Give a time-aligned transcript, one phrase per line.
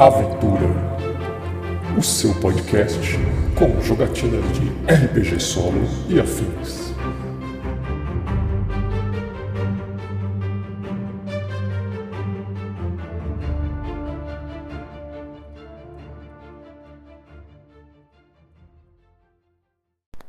[0.00, 0.64] Aventura,
[1.98, 3.18] o seu podcast
[3.54, 5.76] com jogatinas de RPG solo
[6.08, 6.94] e afins.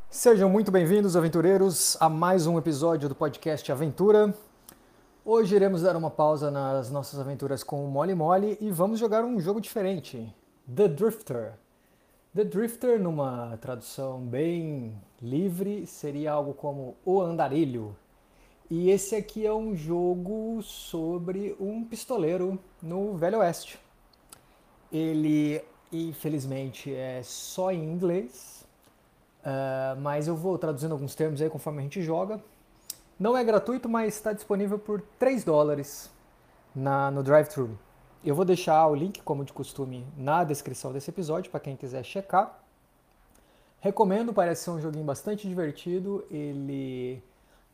[0.09, 4.35] Sejam muito bem-vindos, aventureiros, a mais um episódio do podcast Aventura.
[5.33, 9.23] Hoje iremos dar uma pausa nas nossas aventuras com o Molly Molly e vamos jogar
[9.23, 10.29] um jogo diferente,
[10.75, 11.53] The Drifter.
[12.35, 17.95] The Drifter, numa tradução bem livre, seria algo como O Andarilho.
[18.69, 23.79] E esse aqui é um jogo sobre um pistoleiro no Velho Oeste.
[24.91, 28.59] Ele, infelizmente, é só em inglês,
[29.41, 32.39] Uh, mas eu vou traduzindo alguns termos aí conforme a gente joga.
[33.21, 36.09] Não é gratuito, mas está disponível por 3 dólares
[36.73, 37.77] na, no drive-thru.
[38.25, 42.03] Eu vou deixar o link, como de costume, na descrição desse episódio para quem quiser
[42.03, 42.63] checar.
[43.79, 46.25] Recomendo, parece ser um joguinho bastante divertido.
[46.31, 47.21] Ele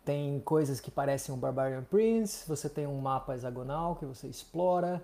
[0.04, 5.02] tem coisas que parecem um Barbarian Prince, você tem um mapa hexagonal que você explora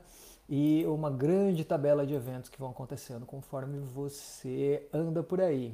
[0.49, 5.73] e uma grande tabela de eventos que vão acontecendo conforme você anda por aí.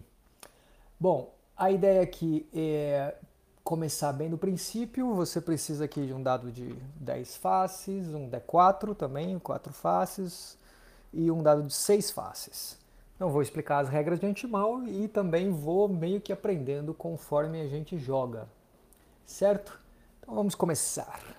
[1.00, 3.16] Bom, a ideia aqui é
[3.64, 5.14] começar bem do princípio.
[5.16, 10.58] Você precisa aqui de um dado de 10 faces, um D4 também, 4 faces,
[11.14, 12.78] e um dado de 6 faces.
[13.20, 17.68] Não vou explicar as regras de antemão e também vou meio que aprendendo conforme a
[17.68, 18.48] gente joga.
[19.26, 19.80] Certo?
[20.20, 21.39] Então vamos começar.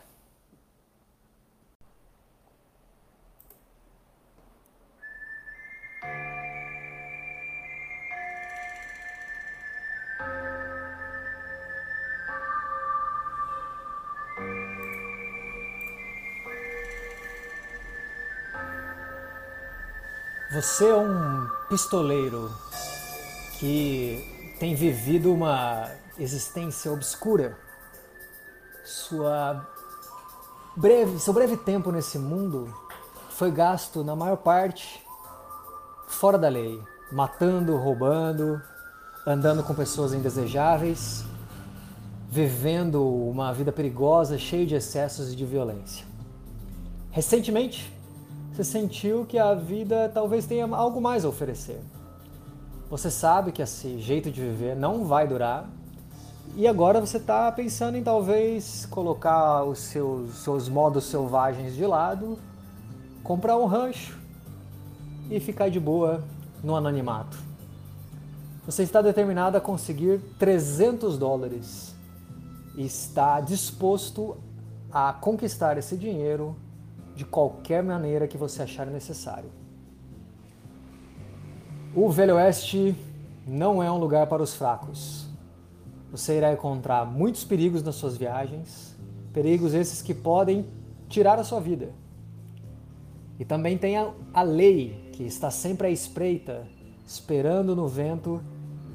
[20.52, 22.50] Você é um pistoleiro
[23.60, 25.88] que tem vivido uma
[26.18, 27.56] existência obscura.
[28.84, 29.64] Sua
[30.74, 32.74] breve, seu breve tempo nesse mundo
[33.28, 35.00] foi gasto, na maior parte,
[36.08, 36.82] fora da lei,
[37.12, 38.60] matando, roubando,
[39.24, 41.24] andando com pessoas indesejáveis,
[42.28, 46.04] vivendo uma vida perigosa, cheia de excessos e de violência.
[47.12, 47.99] Recentemente,
[48.60, 51.80] você sentiu que a vida talvez tenha algo mais a oferecer.
[52.90, 55.66] Você sabe que esse jeito de viver não vai durar
[56.56, 62.38] e agora você está pensando em talvez colocar os seus, seus modos selvagens de lado,
[63.22, 64.18] comprar um rancho
[65.30, 66.22] e ficar de boa
[66.62, 67.38] no anonimato.
[68.66, 71.94] Você está determinado a conseguir 300 dólares
[72.76, 74.36] e está disposto
[74.92, 76.54] a conquistar esse dinheiro
[77.20, 79.50] de qualquer maneira que você achar necessário.
[81.94, 82.96] O Velho Oeste
[83.46, 85.28] não é um lugar para os fracos.
[86.10, 88.96] Você irá encontrar muitos perigos nas suas viagens,
[89.34, 90.66] perigos esses que podem
[91.10, 91.90] tirar a sua vida.
[93.38, 96.66] E também tem a, a lei que está sempre à espreita,
[97.06, 98.40] esperando no vento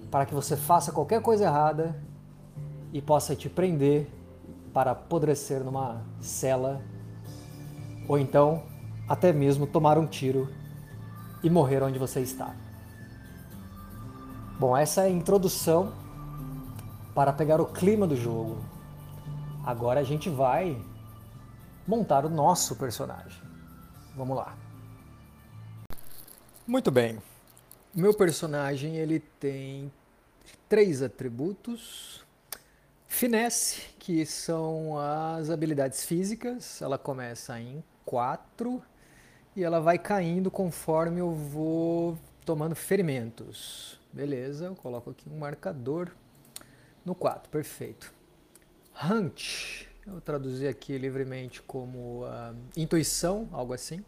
[0.10, 1.96] para que você faça qualquer coisa errada
[2.92, 4.08] e possa te prender
[4.74, 6.82] para apodrecer numa cela
[8.08, 8.64] ou então
[9.08, 10.50] até mesmo tomar um tiro
[11.44, 12.56] e morrer onde você está.
[14.60, 15.94] Bom, essa é a introdução
[17.14, 18.64] para pegar o clima do jogo.
[19.66, 20.82] Agora a gente vai
[21.88, 23.42] montar o nosso personagem.
[24.16, 24.56] Vamos lá.
[26.66, 27.22] Muito bem.
[27.94, 29.92] Meu personagem ele tem
[30.68, 32.24] três atributos.
[33.08, 36.82] Finesse, que são as habilidades físicas.
[36.82, 38.82] Ela começa em 4
[39.56, 44.00] e ela vai caindo conforme eu vou tomando ferimentos.
[44.14, 46.12] Beleza, eu coloco aqui um marcador
[47.04, 48.14] no 4, perfeito.
[49.04, 54.04] Hunt, eu traduzi aqui livremente como uh, intuição, algo assim,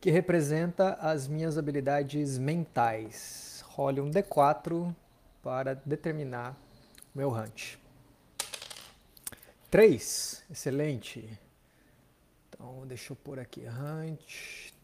[0.00, 3.62] que representa as minhas habilidades mentais.
[3.66, 4.94] Role um D4
[5.42, 6.56] para determinar
[7.14, 7.76] meu Hunt.
[9.70, 11.38] 3, excelente.
[12.60, 14.74] Então, deixa eu pôr aqui, Hunt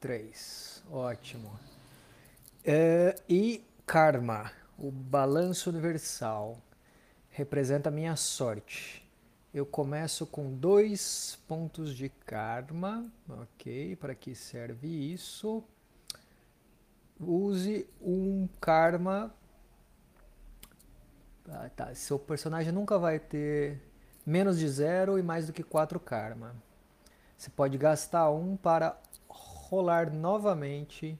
[0.00, 1.60] 3, ótimo.
[2.64, 6.58] É, e Karma, o balanço universal,
[7.28, 9.06] representa a minha sorte.
[9.52, 13.94] Eu começo com dois pontos de Karma, ok?
[13.96, 15.62] Para que serve isso?
[17.20, 19.34] Use um Karma.
[21.46, 21.94] Ah, tá.
[21.94, 23.82] Seu personagem nunca vai ter
[24.24, 26.54] menos de zero e mais do que quatro karma.
[27.36, 28.96] Você pode gastar um para
[29.28, 31.18] rolar novamente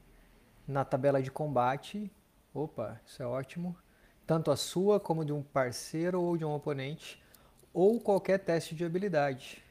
[0.66, 2.10] na tabela de combate.
[2.52, 3.76] Opa, isso é ótimo.
[4.26, 7.22] Tanto a sua como de um parceiro ou de um oponente,
[7.72, 9.62] ou qualquer teste de habilidade.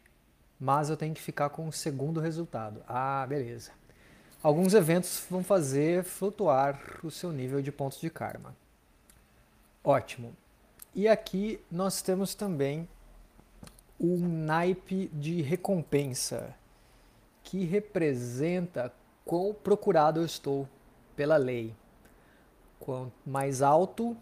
[0.59, 2.83] Mas eu tenho que ficar com o segundo resultado.
[2.87, 3.71] Ah, beleza.
[4.43, 8.55] Alguns eventos vão fazer flutuar o seu nível de pontos de karma.
[9.83, 10.35] Ótimo.
[10.93, 12.87] E aqui nós temos também
[13.99, 16.55] o naipe de recompensa,
[17.43, 18.93] que representa
[19.23, 20.67] quão procurado eu estou
[21.15, 21.73] pela lei.
[22.79, 24.17] Quanto mais alto,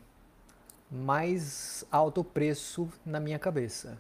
[0.89, 3.97] mais alto o preço na minha cabeça.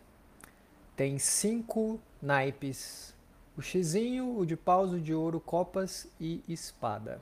[0.95, 3.15] Tem cinco naipes:
[3.57, 7.21] o xizinho, o de paus, o de ouro, copas e espada.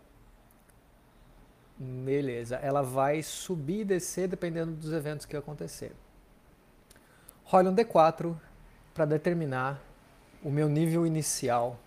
[1.77, 5.93] Beleza, ela vai subir e descer dependendo dos eventos que acontecer.
[7.51, 8.39] Role um D4
[8.93, 9.81] para determinar
[10.43, 11.79] o meu nível inicial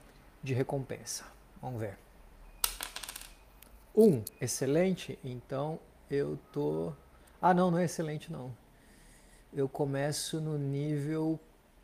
[0.43, 1.25] de recompensa.
[1.62, 1.97] Vamos ver.
[3.94, 5.17] Um, excelente.
[5.23, 5.79] Então
[6.11, 6.93] eu tô.
[7.41, 8.53] Ah, não, não é excelente não.
[9.55, 11.38] Eu começo no nível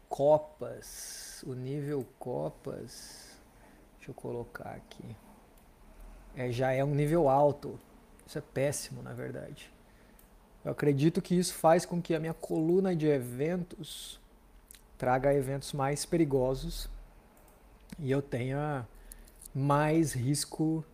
[0.08, 1.44] copas.
[1.46, 3.38] O nível copas.
[3.98, 5.16] Deixa eu colocar aqui.
[6.34, 7.78] É, já é um nível alto.
[8.26, 9.72] Isso é péssimo, na verdade.
[10.68, 14.20] Eu acredito que isso faz com que a minha coluna de eventos
[14.98, 16.90] traga eventos mais perigosos
[17.98, 18.86] e eu tenha
[19.54, 20.84] mais risco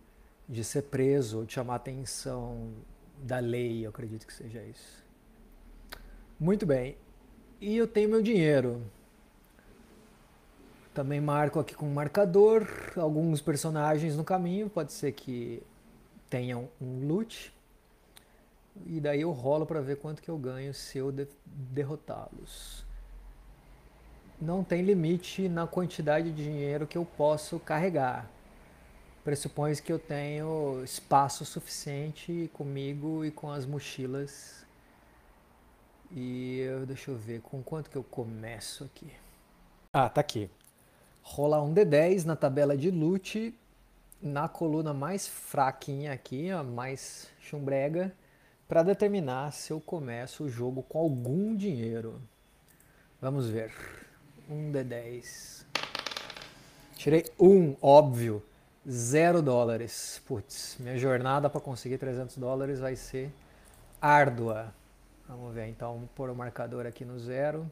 [0.47, 2.69] de ser preso de chamar atenção
[3.21, 5.03] da lei, eu acredito que seja isso.
[6.39, 6.95] Muito bem.
[7.59, 8.81] E eu tenho meu dinheiro.
[10.93, 15.61] Também marco aqui com um marcador alguns personagens no caminho, pode ser que
[16.29, 17.53] tenham um loot.
[18.85, 22.85] E daí eu rolo para ver quanto que eu ganho se eu de derrotá-los
[24.39, 28.29] não tem limite na quantidade de dinheiro que eu posso carregar.
[29.23, 34.65] Pressupõe que eu tenho espaço suficiente comigo e com as mochilas.
[36.11, 39.11] E eu, deixa eu ver com quanto que eu começo aqui.
[39.91, 40.49] Ah, tá aqui.
[41.23, 43.57] Rolar um D10 na tabela de loot,
[44.21, 48.13] na coluna mais fraquinha aqui, a mais chumbrega,
[48.67, 52.21] para determinar se eu começo o jogo com algum dinheiro.
[53.21, 53.71] Vamos ver
[54.49, 55.65] um D10.
[56.95, 58.43] Tirei um, óbvio.
[58.87, 60.21] Zero dólares.
[60.27, 63.31] Putz, minha jornada para conseguir 300 dólares vai ser
[64.01, 64.73] árdua.
[65.27, 67.69] Vamos ver, então, pôr o marcador aqui no zero.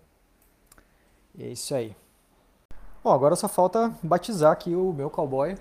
[1.36, 1.96] E é isso aí.
[3.04, 5.56] Bom, agora só falta batizar aqui o meu cowboy.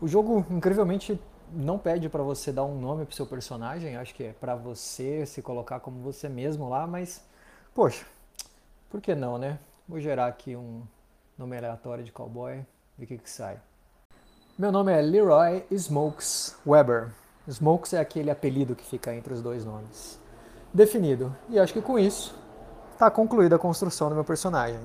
[0.00, 1.20] O jogo, incrivelmente,
[1.52, 3.96] não pede para você dar um nome pro seu personagem.
[3.96, 7.24] Acho que é para você se colocar como você mesmo lá, mas,
[7.74, 8.06] poxa,
[8.90, 9.58] por que não, né?
[9.88, 10.82] Vou gerar aqui um
[11.36, 12.64] nome aleatório de cowboy,
[12.96, 13.58] ver o que, que sai.
[14.58, 17.12] Meu nome é Leroy Smokes Weber.
[17.48, 20.18] Smokes é aquele apelido que fica entre os dois nomes.
[20.74, 21.34] Definido.
[21.48, 22.34] E acho que com isso
[22.92, 24.80] está concluída a construção do meu personagem.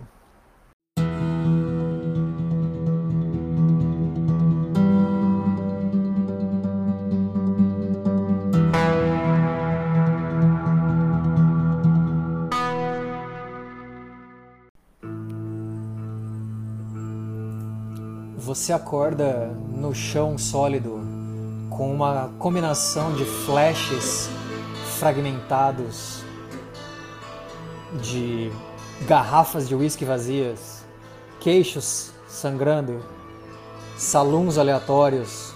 [18.64, 21.02] Você acorda no chão sólido
[21.70, 24.30] com uma combinação de flashes
[24.98, 26.24] fragmentados,
[28.02, 28.50] de
[29.06, 30.86] garrafas de uísque vazias,
[31.42, 33.04] queixos sangrando,
[33.98, 35.54] salões aleatórios,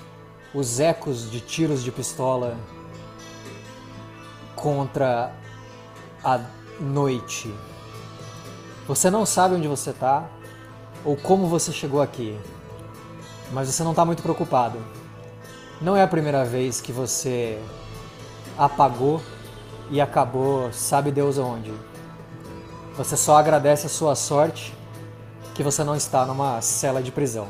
[0.54, 2.58] os ecos de tiros de pistola
[4.54, 5.32] contra
[6.22, 6.42] a
[6.78, 7.56] noite.
[8.86, 10.30] Você não sabe onde você está
[11.06, 12.38] ou como você chegou aqui
[13.52, 14.80] mas você não está muito preocupado.
[15.82, 17.62] Não é a primeira vez que você
[18.58, 19.22] apagou
[19.92, 21.72] e acabou, sabe Deus onde.
[22.96, 24.74] Você só agradece a sua sorte
[25.54, 27.48] que você não está numa cela de prisão.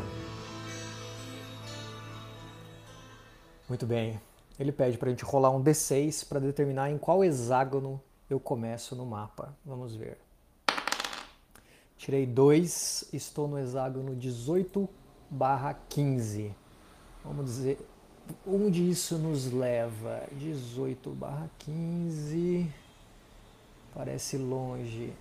[3.67, 4.19] Muito bem.
[4.59, 8.95] Ele pede para a gente rolar um D6 para determinar em qual hexágono eu começo
[8.95, 9.55] no mapa.
[9.65, 10.17] Vamos ver.
[11.97, 14.87] Tirei 2, estou no hexágono 18
[15.29, 16.53] barra 15.
[17.23, 17.79] Vamos dizer,
[18.45, 20.23] onde isso nos leva?
[20.31, 22.69] 18 barra 15.
[23.93, 25.13] Parece longe.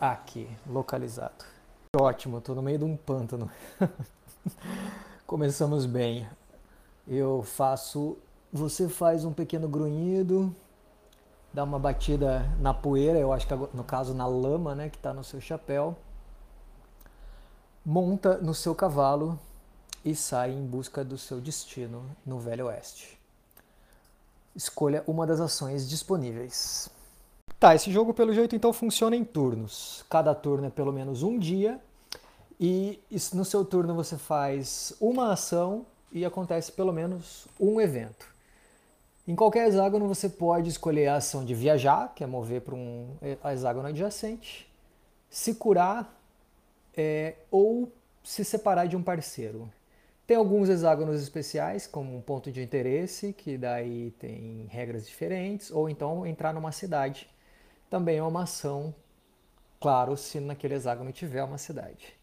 [0.00, 1.44] Aqui, localizado.
[1.96, 3.50] Ótimo, estou no meio de um pântano.
[5.26, 6.26] Começamos bem.
[7.06, 8.16] Eu faço.
[8.52, 10.54] Você faz um pequeno grunhido,
[11.52, 15.14] dá uma batida na poeira, eu acho que no caso na lama, né, que está
[15.14, 15.96] no seu chapéu
[17.84, 19.38] monta no seu cavalo
[20.04, 23.18] e sai em busca do seu destino no Velho Oeste.
[24.54, 26.88] Escolha uma das ações disponíveis.
[27.58, 30.04] Tá, esse jogo pelo jeito então funciona em turnos.
[30.08, 31.80] Cada turno é pelo menos um dia
[32.58, 33.00] e
[33.32, 38.26] no seu turno você faz uma ação e acontece pelo menos um evento.
[39.26, 43.16] Em qualquer hexágono você pode escolher a ação de viajar, que é mover para um
[43.44, 44.70] hexágono adjacente,
[45.30, 46.21] se curar
[46.96, 49.70] é, ou se separar de um parceiro.
[50.26, 55.88] Tem alguns hexágonos especiais, como um ponto de interesse, que daí tem regras diferentes, ou
[55.88, 57.28] então entrar numa cidade.
[57.90, 58.94] Também é uma ação,
[59.80, 62.14] claro, se naquele hexágono tiver uma cidade.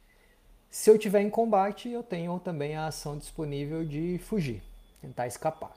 [0.70, 4.64] Se eu tiver em combate, eu tenho também a ação disponível de fugir,
[5.02, 5.74] tentar escapar.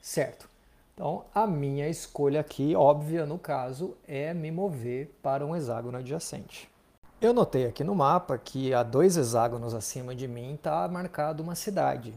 [0.00, 0.48] Certo?
[0.94, 6.70] Então, a minha escolha aqui, óbvia no caso, é me mover para um hexágono adjacente.
[7.18, 11.54] Eu notei aqui no mapa que a dois hexágonos acima de mim está marcado uma
[11.54, 12.12] cidade.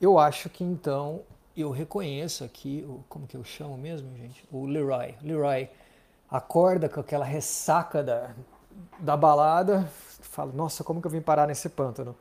[0.00, 1.22] Eu acho que então
[1.56, 4.46] eu reconheço aqui, como que eu chamo mesmo, gente?
[4.52, 5.16] O Leroy.
[5.20, 5.68] Leroy
[6.30, 8.30] acorda com aquela ressaca da,
[9.00, 9.84] da balada,
[10.22, 12.14] fala, nossa, como que eu vim parar nesse pântano?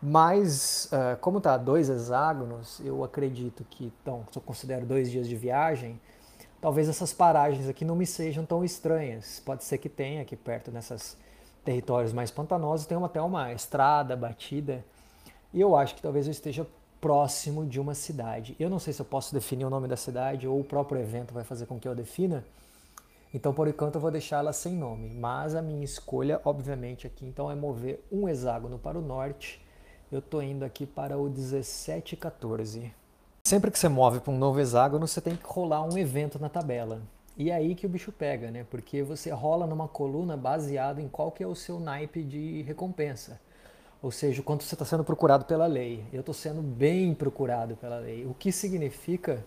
[0.00, 5.26] Mas, uh, como tá dois hexágonos, eu acredito que, então, se eu considero dois dias
[5.26, 6.00] de viagem,
[6.60, 9.42] talvez essas paragens aqui não me sejam tão estranhas.
[9.44, 11.25] Pode ser que tenha aqui perto, nesses
[11.66, 14.82] territórios mais pantanosos, tenha até uma estrada batida.
[15.52, 16.66] E eu acho que talvez eu esteja
[17.00, 18.56] próximo de uma cidade.
[18.58, 21.34] Eu não sei se eu posso definir o nome da cidade ou o próprio evento
[21.34, 22.42] vai fazer com que eu defina.
[23.34, 25.10] Então, por enquanto, eu vou deixá-la sem nome.
[25.10, 29.60] Mas a minha escolha, obviamente, aqui então é mover um hexágono para o norte
[30.10, 32.92] eu estou indo aqui para o 1714.
[33.44, 36.48] Sempre que você move para um novo hexágono, você tem que rolar um evento na
[36.48, 37.00] tabela.
[37.36, 38.64] E é aí que o bicho pega, né?
[38.70, 43.38] Porque você rola numa coluna baseado em qual que é o seu naipe de recompensa.
[44.02, 46.04] Ou seja, quanto você está sendo procurado pela lei.
[46.12, 48.24] Eu estou sendo bem procurado pela lei.
[48.24, 49.44] O que significa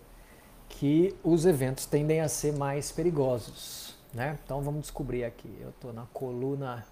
[0.68, 3.96] que os eventos tendem a ser mais perigosos.
[4.14, 4.38] Né?
[4.44, 5.56] Então vamos descobrir aqui.
[5.60, 6.86] Eu estou na coluna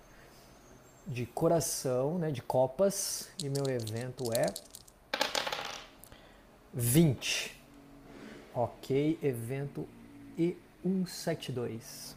[1.06, 4.46] de coração, né, de copas, e meu evento é
[6.74, 7.58] 20.
[8.54, 9.88] Ok, evento
[11.04, 12.16] E172.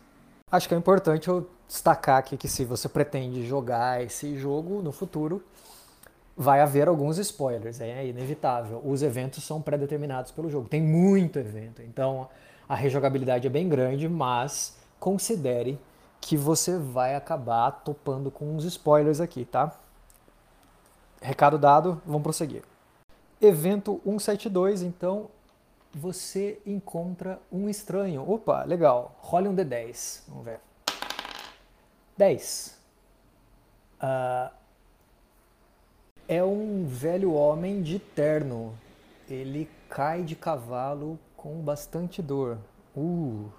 [0.52, 4.92] Acho que é importante eu destacar aqui que se você pretende jogar esse jogo no
[4.92, 5.42] futuro,
[6.36, 8.82] vai haver alguns spoilers, é inevitável.
[8.84, 12.28] Os eventos são pré-determinados pelo jogo, tem muito evento, então
[12.68, 15.80] a rejogabilidade é bem grande, mas considere
[16.20, 19.74] que você vai acabar topando com uns spoilers aqui, tá?
[21.22, 22.64] Recado dado, vamos prosseguir.
[23.42, 25.30] Evento 172, então
[25.94, 28.30] você encontra um estranho.
[28.30, 29.16] Opa, legal.
[29.20, 30.24] Role um D10.
[30.28, 30.60] Vamos ver.
[32.18, 32.78] 10.
[34.02, 34.52] Uh,
[36.28, 38.74] é um velho homem de terno.
[39.30, 42.58] Ele cai de cavalo com bastante dor.
[42.96, 43.50] Uh,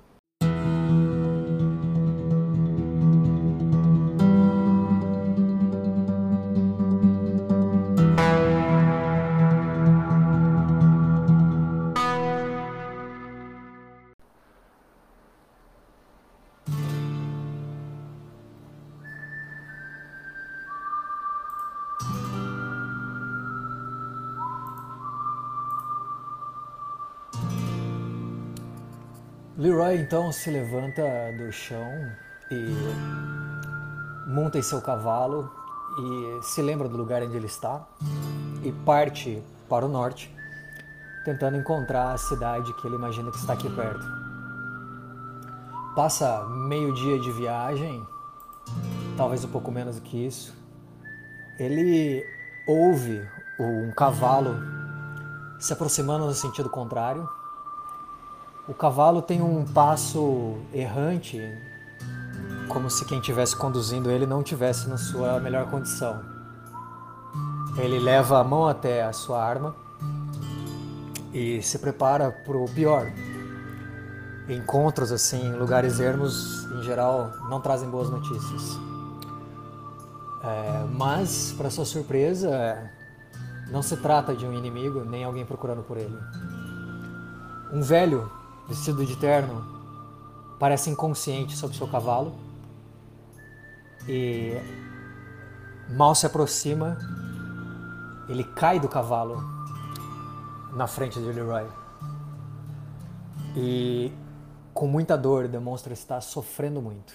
[29.95, 31.03] Então se levanta
[31.37, 32.11] do chão
[32.51, 32.57] e
[34.27, 35.53] monta em seu cavalo
[35.99, 37.87] e se lembra do lugar onde ele está
[38.63, 40.35] e parte para o norte,
[41.27, 44.07] tentando encontrar a cidade que ele imagina que está aqui perto.
[45.95, 48.03] Passa meio dia de viagem,
[49.15, 50.55] talvez um pouco menos do que isso.
[51.59, 52.25] Ele
[52.67, 53.29] ouve
[53.61, 54.57] um cavalo
[55.59, 57.29] se aproximando no sentido contrário
[58.69, 61.41] o cavalo tem um passo errante,
[62.69, 66.23] como se quem estivesse conduzindo ele não tivesse na sua melhor condição.
[67.77, 69.75] Ele leva a mão até a sua arma
[71.33, 73.11] e se prepara para o pior.
[74.49, 78.79] Encontros assim, em lugares ermos, em geral, não trazem boas notícias.
[80.45, 82.91] É, mas, para sua surpresa,
[83.71, 86.17] não se trata de um inimigo nem alguém procurando por ele.
[87.73, 88.31] Um velho
[88.73, 89.63] vestido de terno,
[90.59, 92.35] parece inconsciente sobre seu cavalo
[94.09, 94.55] e
[95.91, 96.97] mal se aproxima,
[98.31, 99.43] ele cai do cavalo
[100.73, 101.69] na frente de Leroy
[103.55, 104.11] e
[104.73, 107.13] com muita dor demonstra estar sofrendo muito.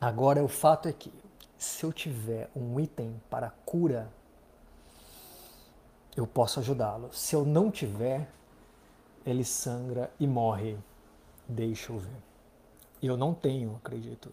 [0.00, 1.12] Agora o fato é que
[1.58, 4.10] se eu tiver um item para cura,
[6.16, 7.10] eu posso ajudá-lo.
[7.12, 8.28] Se eu não tiver,
[9.24, 10.76] ele sangra e morre.
[11.48, 12.16] Deixa eu ver.
[13.02, 14.30] Eu não tenho, acredito.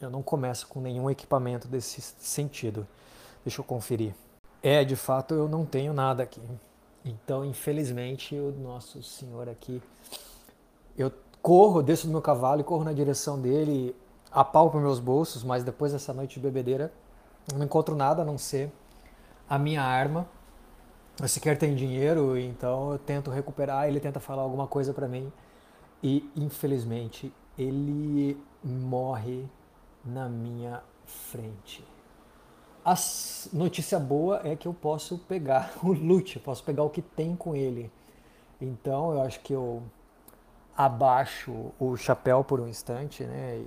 [0.00, 2.86] Eu não começo com nenhum equipamento desse sentido.
[3.44, 4.14] Deixa eu conferir.
[4.62, 6.40] É, de fato, eu não tenho nada aqui.
[7.04, 9.82] Então, infelizmente, o nosso senhor aqui,
[10.96, 13.94] eu corro, desço do meu cavalo e corro na direção dele,
[14.32, 16.90] apalpo meus bolsos, mas depois dessa noite de bebedeira,
[17.54, 18.72] não encontro nada a não ser
[19.48, 20.26] a minha arma.
[21.20, 25.32] Eu sequer tenho dinheiro, então eu tento recuperar, ele tenta falar alguma coisa para mim
[26.02, 29.46] e, infelizmente, ele morre
[30.04, 31.84] na minha frente.
[32.84, 32.94] A
[33.52, 37.54] notícia boa é que eu posso pegar o loot, posso pegar o que tem com
[37.54, 37.90] ele.
[38.60, 39.82] Então eu acho que eu
[40.76, 43.64] abaixo o chapéu por um instante, né?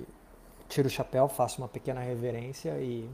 [0.68, 3.08] Tiro o chapéu, faço uma pequena reverência e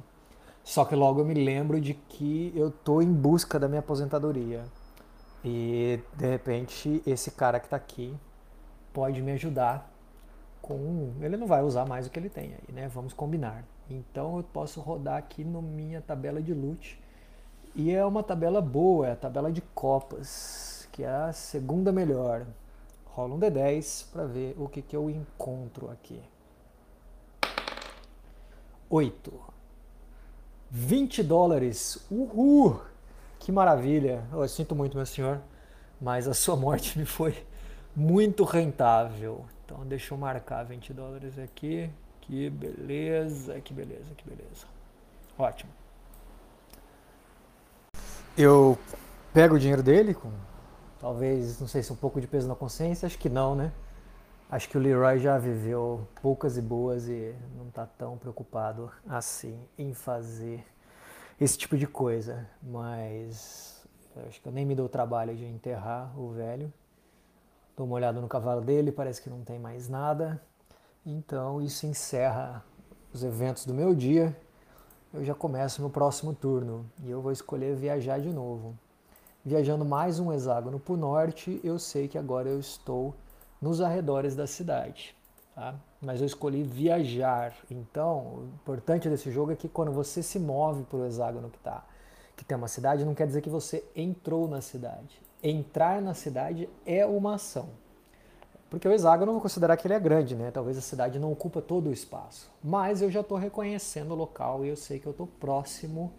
[0.64, 4.64] só que logo eu me lembro de que eu tô em busca da minha aposentadoria.
[5.44, 8.16] E de repente esse cara que está aqui
[8.94, 9.92] pode me ajudar
[10.62, 11.12] com.
[11.21, 12.88] Ele não vai usar mais o que ele tem aí, né?
[12.88, 13.62] Vamos combinar.
[13.90, 16.99] Então eu posso rodar aqui na minha tabela de loot.
[17.75, 22.47] E é uma tabela boa, é a tabela de copas, que é a segunda melhor.
[23.04, 26.23] Rola um D10 para ver o que, que eu encontro aqui.
[28.88, 29.53] 8.
[30.76, 32.04] 20 dólares.
[32.11, 32.81] Uhul!
[33.38, 34.25] Que maravilha!
[34.33, 35.40] Eu sinto muito, meu senhor,
[36.00, 37.47] mas a sua morte me foi
[37.95, 39.45] muito rentável.
[39.64, 41.88] Então deixa eu marcar 20 dólares aqui.
[42.23, 44.66] Que beleza, que beleza, que beleza.
[45.38, 45.71] Ótimo.
[48.37, 48.76] Eu
[49.33, 50.33] pego o dinheiro dele com
[51.00, 53.71] talvez, não sei se um pouco de peso na consciência, acho que não, né?
[54.54, 59.58] Acho que o Leroy já viveu poucas e boas e não está tão preocupado assim
[59.76, 60.64] em fazer
[61.40, 62.49] esse tipo de coisa.
[62.62, 63.84] Mas
[64.28, 66.73] acho que eu nem me dou o trabalho de enterrar o velho.
[67.76, 70.40] Dou uma olhada no cavalo dele, parece que não tem mais nada.
[71.04, 72.64] Então isso encerra
[73.12, 74.36] os eventos do meu dia.
[75.12, 78.78] Eu já começo no próximo turno e eu vou escolher viajar de novo.
[79.45, 83.17] Viajando mais um hexágono para o norte, eu sei que agora eu estou
[83.60, 85.14] nos arredores da cidade.
[85.54, 85.75] Tá?
[86.00, 87.54] Mas eu escolhi viajar.
[87.71, 91.58] Então, o importante desse jogo é que quando você se move para o hexágono que,
[91.58, 91.84] tá,
[92.36, 95.23] que tem uma cidade, não quer dizer que você entrou na cidade.
[95.43, 97.69] Entrar na cidade é uma ação.
[98.69, 100.50] Porque o hexágono eu vou considerar que ele é grande, né?
[100.50, 102.50] Talvez a cidade não ocupa todo o espaço.
[102.62, 106.12] Mas eu já estou reconhecendo o local e eu sei que eu estou próximo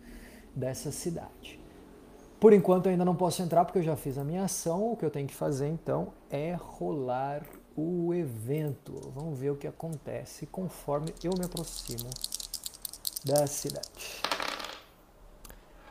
[0.56, 1.60] dessa cidade.
[2.40, 4.92] Por enquanto ainda não posso entrar porque eu já fiz a minha ação.
[4.92, 7.44] O que eu tenho que fazer então é rolar
[7.76, 9.12] o evento.
[9.14, 12.10] Vamos ver o que acontece conforme eu me aproximo
[13.24, 14.22] da cidade.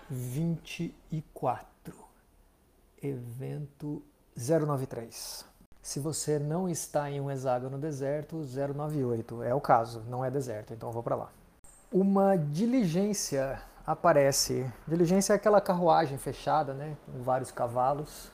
[0.08, 1.94] 24.
[3.02, 4.02] Evento
[4.36, 5.44] 093.
[5.82, 10.72] Se você não está em um hexágono deserto, 098 é o caso, não é deserto,
[10.72, 11.30] então eu vou para lá.
[11.92, 14.70] Uma diligência aparece.
[14.86, 18.30] Diligência é aquela carruagem fechada, né, com vários cavalos.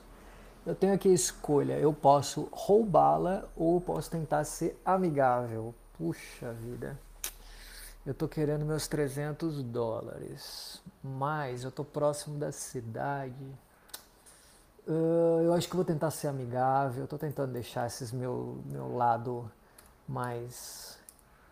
[0.65, 5.73] Eu tenho aqui a escolha, eu posso roubá-la ou posso tentar ser amigável.
[5.97, 6.99] Puxa vida.
[8.05, 13.45] Eu tô querendo meus 300 dólares, mas eu tô próximo da cidade.
[14.87, 19.51] Uh, eu acho que vou tentar ser amigável, estou tentando deixar esse meu, meu lado
[20.07, 20.97] mais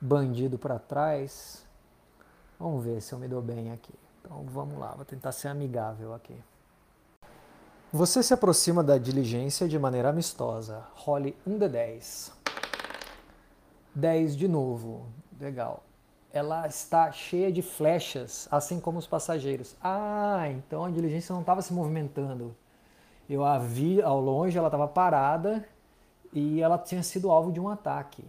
[0.01, 1.63] bandido para trás.
[2.59, 3.93] Vamos ver se eu me dou bem aqui.
[4.19, 6.35] Então vamos lá, vou tentar ser amigável aqui.
[7.91, 10.85] Você se aproxima da diligência de maneira amistosa.
[10.93, 12.33] Role 1 de 10.
[13.95, 15.07] 10 de novo.
[15.39, 15.81] Legal.
[16.31, 19.75] Ela está cheia de flechas, assim como os passageiros.
[19.81, 22.55] Ah, então a diligência não estava se movimentando.
[23.27, 25.67] Eu a vi ao longe, ela estava parada
[26.31, 28.23] e ela tinha sido alvo de um ataque.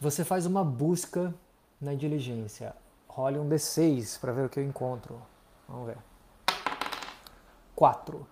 [0.00, 1.32] Você faz uma busca
[1.80, 2.74] na diligência.
[3.14, 5.22] Role um D6 para ver o que eu encontro.
[5.68, 5.98] Vamos ver.
[7.76, 8.26] 4.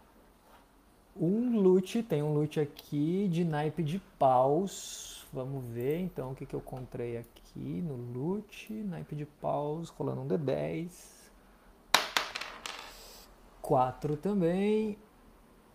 [1.16, 5.24] Um loot, tem um loot aqui de naipe de paus.
[5.32, 8.72] Vamos ver então o que, que eu encontrei aqui no loot.
[8.72, 10.90] Naipe de paus, rolando um D10.
[13.60, 14.98] 4 também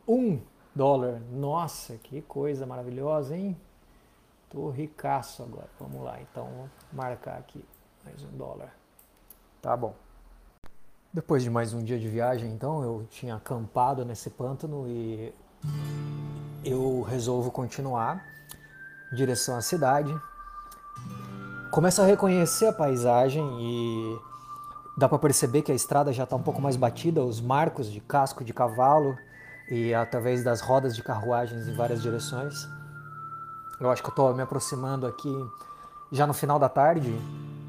[0.06, 0.42] um
[0.76, 1.22] dólar.
[1.32, 3.56] Nossa, que coisa maravilhosa, hein?
[4.50, 5.70] Tô ricaço agora.
[5.80, 7.64] Vamos lá, então, vou marcar aqui
[8.04, 8.76] mais um dólar.
[9.68, 9.94] Tá bom.
[11.14, 15.36] Depois de mais um dia de viagem, então, eu tinha acampado nesse pântano e
[16.64, 18.26] eu resolvo continuar
[19.12, 20.18] em direção à cidade.
[21.70, 24.18] Começo a reconhecer a paisagem e
[24.98, 28.00] Dá para perceber que a estrada já está um pouco mais batida, os marcos de
[28.00, 29.18] casco de cavalo
[29.70, 32.66] e através das rodas de carruagens em várias direções.
[33.82, 35.36] Eu acho que eu estou me aproximando aqui
[36.10, 37.14] já no final da tarde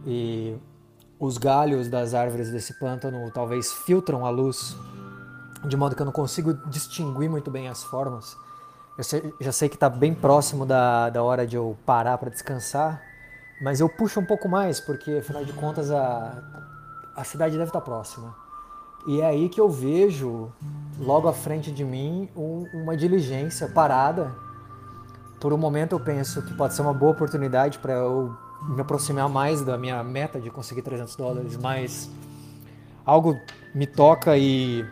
[0.07, 0.57] e
[1.19, 4.77] os galhos das árvores desse pântano talvez filtram a luz
[5.67, 8.37] de modo que eu não consigo distinguir muito bem as formas.
[8.97, 12.31] Eu sei, já sei que está bem próximo da, da hora de eu parar para
[12.31, 13.03] descansar,
[13.61, 16.43] mas eu puxo um pouco mais porque afinal de contas a,
[17.17, 18.35] a cidade deve estar tá próxima.
[19.07, 20.53] E é aí que eu vejo,
[20.99, 24.35] logo à frente de mim, um, uma diligência parada.
[25.41, 29.29] Por um momento eu penso que pode ser uma boa oportunidade para eu me aproximar
[29.29, 32.11] mais da minha meta de conseguir 300 dólares, mas
[33.05, 33.39] algo
[33.75, 34.85] me toca e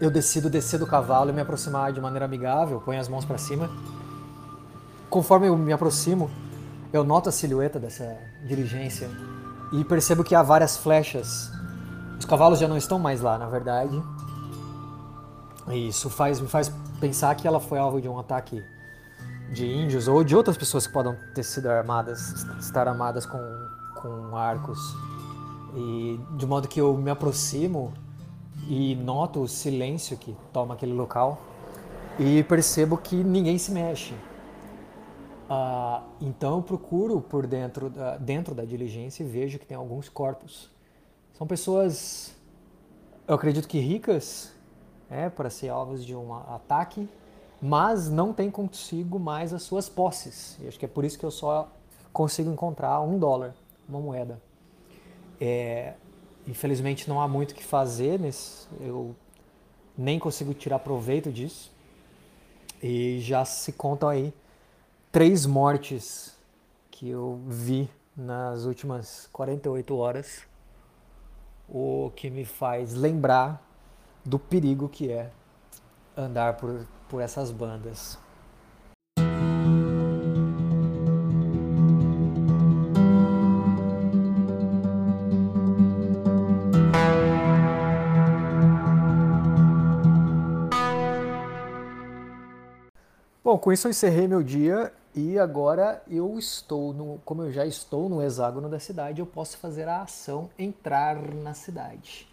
[0.00, 3.38] eu decido descer do cavalo e me aproximar de maneira amigável, ponho as mãos para
[3.38, 3.70] cima.
[5.08, 6.30] Conforme eu me aproximo,
[6.92, 9.08] eu noto a silhueta dessa diligência
[9.72, 11.50] e percebo que há várias flechas
[12.20, 14.00] os cavalos já não estão mais lá, na verdade.
[15.68, 18.62] E isso faz, me faz pensar que ela foi alvo de um ataque
[19.50, 23.38] de índios ou de outras pessoas que podem ter sido armadas, estar armadas com,
[23.96, 24.78] com arcos.
[25.74, 27.92] E de modo que eu me aproximo
[28.68, 31.40] e noto o silêncio que toma aquele local
[32.18, 34.14] e percebo que ninguém se mexe.
[35.48, 40.08] Uh, então eu procuro por dentro da, dentro da diligência e vejo que tem alguns
[40.08, 40.70] corpos
[41.40, 42.36] são pessoas,
[43.26, 44.52] eu acredito que ricas,
[45.08, 47.08] é, para ser alvos de um ataque,
[47.60, 50.56] mas não tem consigo mais as suas posses.
[50.60, 51.70] E acho que é por isso que eu só
[52.12, 53.54] consigo encontrar um dólar,
[53.88, 54.40] uma moeda.
[55.40, 55.94] É,
[56.46, 59.14] infelizmente não há muito o que fazer, nesse, eu
[59.96, 61.70] nem consigo tirar proveito disso.
[62.82, 64.32] E já se contam aí
[65.12, 66.34] três mortes
[66.90, 70.42] que eu vi nas últimas 48 horas
[71.68, 73.62] o que me faz lembrar
[74.24, 75.30] do perigo que é
[76.16, 78.18] andar por, por essas bandas.
[93.42, 97.66] Bom, com isso eu encerrei meu dia e agora eu estou, no, como eu já
[97.66, 102.28] estou no hexágono da cidade, eu posso fazer a ação entrar na cidade.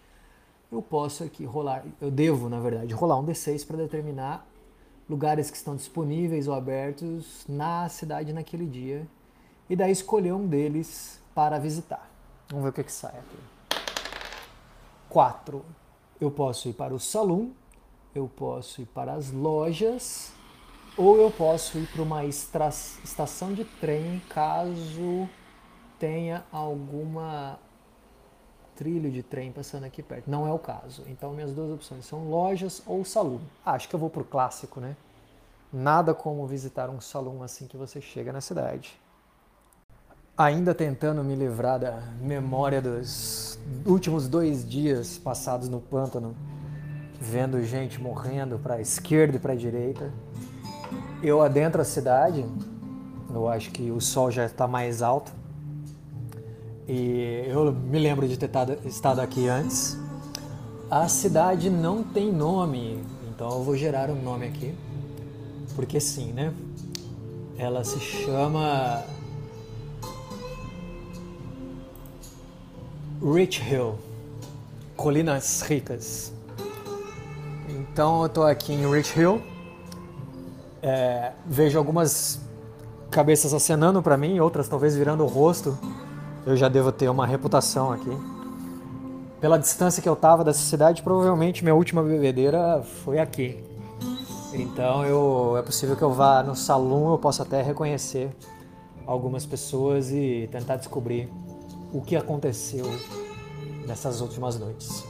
[0.70, 4.46] Eu posso aqui rolar, eu devo, na verdade, rolar um D6 para determinar
[5.10, 9.08] lugares que estão disponíveis ou abertos na cidade naquele dia
[9.70, 12.10] e daí escolher um deles para visitar.
[12.50, 13.38] Vamos ver o que, que sai aqui.
[15.10, 15.64] 4.
[16.20, 17.52] Eu posso ir para o salão,
[18.14, 20.34] eu posso ir para as lojas
[20.98, 25.30] ou eu posso ir para uma estação de trem caso
[26.00, 27.60] tenha alguma
[28.78, 30.30] trilho de trem passando aqui perto.
[30.30, 31.04] Não é o caso.
[31.08, 33.42] Então minhas duas opções são lojas ou salão.
[33.66, 34.96] Ah, acho que eu vou pro clássico, né?
[35.74, 38.98] Nada como visitar um salão assim que você chega na cidade.
[40.38, 46.36] Ainda tentando me livrar da memória dos últimos dois dias passados no pântano,
[47.20, 50.14] vendo gente morrendo para a esquerda e para a direita,
[51.24, 52.46] eu adentro a cidade,
[53.34, 55.32] eu acho que o sol já está mais alto.
[56.88, 58.50] E eu me lembro de ter
[58.86, 59.98] estado aqui antes.
[60.90, 64.74] A cidade não tem nome, então eu vou gerar um nome aqui.
[65.76, 66.54] Porque sim, né?
[67.58, 69.04] Ela se chama
[73.22, 73.96] Rich Hill,
[74.96, 76.32] Colinas Ricas.
[77.70, 79.42] Então eu estou aqui em Rich Hill
[80.82, 82.40] é, vejo algumas
[83.10, 85.78] cabeças acenando para mim, outras talvez virando o rosto.
[86.48, 88.10] Eu já devo ter uma reputação aqui.
[89.42, 93.62] Pela distância que eu tava dessa cidade, provavelmente minha última bebedeira foi aqui.
[94.54, 98.34] Então eu, é possível que eu vá no salão, eu possa até reconhecer
[99.06, 101.30] algumas pessoas e tentar descobrir
[101.92, 102.86] o que aconteceu
[103.86, 105.04] nessas últimas noites.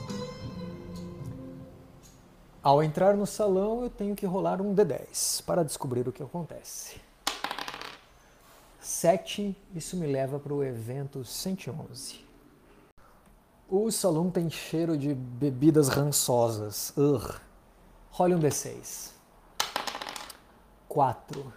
[2.64, 7.07] Ao entrar no salão, eu tenho que rolar um D10 para descobrir o que acontece.
[8.98, 12.26] 7, isso me leva para o evento 111.
[13.70, 16.98] O salão tem cheiro de bebidas rançosas.
[16.98, 17.40] Urgh.
[18.10, 19.12] Role um D6.
[20.90, 21.54] 4.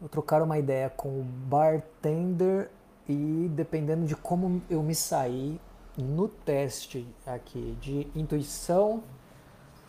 [0.00, 2.68] Vou trocar uma ideia com o bartender
[3.08, 5.60] e dependendo de como eu me sair
[5.96, 9.04] no teste aqui de intuição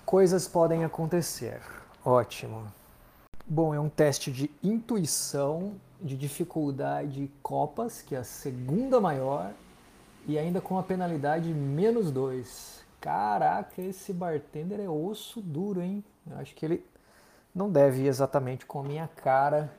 [0.06, 1.62] coisas podem acontecer.
[2.06, 2.79] Ótimo.
[3.52, 9.52] Bom, é um teste de intuição de dificuldade Copas, que é a segunda maior,
[10.28, 12.86] e ainda com a penalidade menos 2.
[13.02, 16.04] Caraca, esse bartender é osso duro, hein?
[16.30, 16.86] Eu acho que ele
[17.54, 19.74] não deve ir exatamente com a minha cara,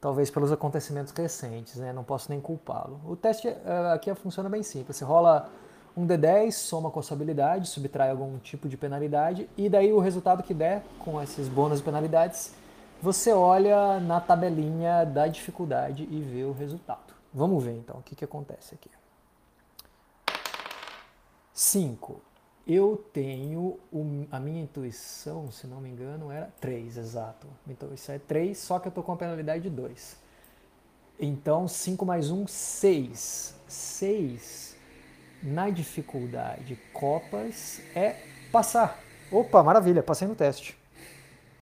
[0.00, 1.92] talvez pelos acontecimentos recentes, né?
[1.92, 3.00] Não posso nem culpá-lo.
[3.04, 4.96] O teste uh, aqui funciona bem simples.
[4.96, 5.50] Você rola
[5.96, 9.98] um D10, soma com a sua habilidade, subtrai algum tipo de penalidade, e daí o
[9.98, 12.54] resultado que der com esses bônus e penalidades,
[13.00, 17.14] você olha na tabelinha da dificuldade e vê o resultado.
[17.32, 18.90] Vamos ver então o que, que acontece aqui.
[21.52, 22.20] 5.
[22.66, 23.78] Eu tenho
[24.30, 27.46] a minha intuição, se não me engano, era 3, exato.
[27.66, 30.16] Então isso é 3, só que eu estou com a penalidade de 2.
[31.18, 33.54] Então 5 mais 1, 6.
[33.66, 34.76] 6
[35.42, 38.16] na dificuldade Copas é
[38.52, 38.98] passar.
[39.30, 40.77] Opa, maravilha, passei no teste.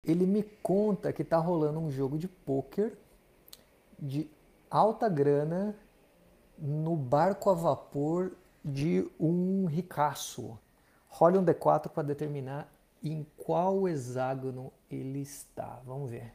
[0.06, 2.96] Ele me conta que está rolando um jogo de pôquer
[3.98, 4.30] de
[4.70, 5.74] alta grana
[6.58, 8.32] no barco a vapor
[8.64, 10.58] de um ricaço.
[11.08, 12.68] Role um D4 para determinar
[13.02, 15.80] em qual hexágono ele está.
[15.84, 16.32] Vamos ver.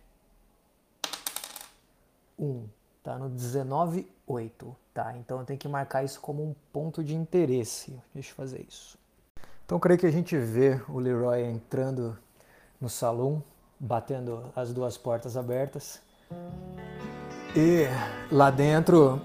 [2.38, 2.46] 1.
[2.46, 2.70] Um,
[3.04, 4.76] tá no 19,8.
[4.94, 7.98] Tá, então eu tenho que marcar isso como um ponto de interesse.
[8.14, 8.98] Deixa eu fazer isso.
[9.66, 12.18] Então creio que a gente vê o Leroy entrando
[12.80, 13.42] no salão,
[13.82, 16.00] batendo as duas portas abertas.
[17.56, 17.88] E
[18.32, 19.20] lá dentro,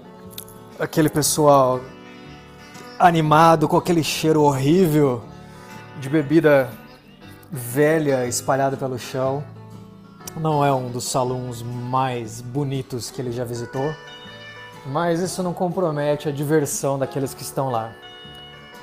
[0.79, 1.79] aquele pessoal
[2.97, 5.23] animado com aquele cheiro horrível
[5.99, 6.71] de bebida
[7.51, 9.43] velha espalhada pelo chão.
[10.35, 13.93] Não é um dos salões mais bonitos que ele já visitou,
[14.87, 17.91] mas isso não compromete a diversão daqueles que estão lá.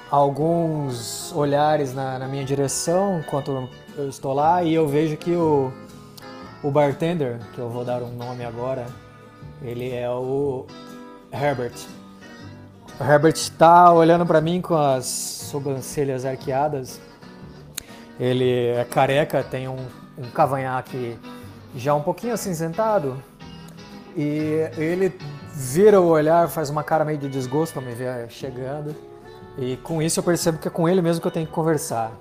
[0.09, 5.73] Alguns olhares na, na minha direção enquanto eu estou lá e eu vejo que o,
[6.63, 8.87] o bartender, que eu vou dar um nome agora,
[9.63, 10.67] ele é o
[11.33, 11.75] Herbert.
[12.99, 17.01] O Herbert está olhando para mim com as sobrancelhas arqueadas.
[18.19, 21.17] Ele é careca, tem um, um cavanhaque
[21.75, 23.23] já um pouquinho acinzentado.
[24.17, 25.13] E ele
[25.53, 28.95] vira o olhar, faz uma cara meio de desgosto para me ver chegando.
[29.59, 32.13] E com isso eu percebo que é com ele mesmo que eu tenho que conversar.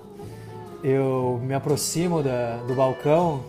[0.86, 3.42] Eu me aproximo da, do balcão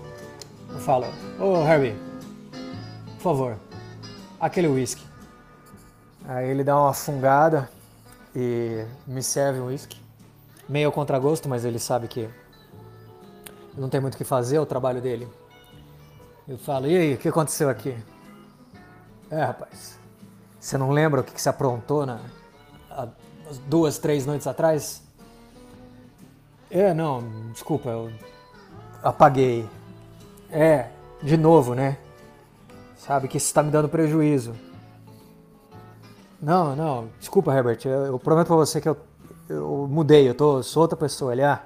[0.74, 1.06] e falo:
[1.38, 1.94] Ô oh, Harry,
[3.16, 3.58] por favor,
[4.40, 5.04] aquele whisky.
[6.26, 7.70] Aí ele dá uma fungada
[8.34, 10.02] e me serve um whisky.
[10.70, 12.30] Meio ao contragosto, mas ele sabe que
[13.78, 15.28] não tem muito o que fazer, é o trabalho dele.
[16.48, 17.98] Eu falo, e aí, o que aconteceu aqui?
[19.30, 20.00] É, rapaz,
[20.58, 22.22] você não lembra o que, que aprontou na,
[23.68, 25.05] duas, três noites atrás?
[26.76, 28.12] É, não, desculpa, eu
[29.02, 29.66] apaguei.
[30.52, 30.90] É,
[31.24, 31.98] de novo, né?
[32.98, 34.54] Sabe que isso está me dando prejuízo.
[36.42, 37.80] Não, não, desculpa, Herbert.
[37.86, 38.98] Eu, eu prometo pra você que eu,
[39.48, 41.32] eu mudei, eu tô, sou outra pessoa.
[41.32, 41.64] Ele, ah,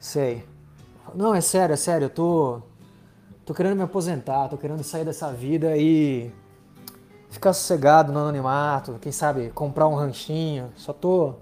[0.00, 0.48] sei.
[1.14, 2.62] Não, é sério, é sério, eu tô.
[3.44, 6.32] tô querendo me aposentar, tô querendo sair dessa vida e
[7.28, 10.70] ficar sossegado no anonimato, quem sabe comprar um ranchinho.
[10.74, 11.34] Só tô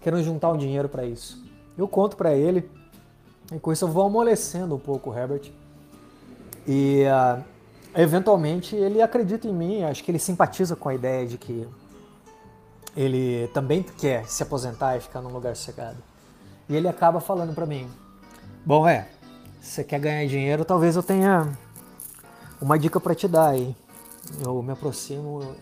[0.00, 1.44] querendo juntar um dinheiro para isso.
[1.76, 2.68] Eu conto para ele,
[3.52, 5.52] e com isso eu vou amolecendo um pouco o Herbert.
[6.66, 7.44] E uh,
[7.94, 11.68] eventualmente ele acredita em mim, acho que ele simpatiza com a ideia de que
[12.96, 15.98] ele também quer se aposentar e ficar num lugar sossegado.
[16.68, 17.88] E ele acaba falando para mim:
[18.64, 19.08] Bom, é,
[19.60, 21.56] você quer ganhar dinheiro, talvez eu tenha
[22.60, 23.76] uma dica para te dar aí.
[24.44, 25.54] Eu me aproximo,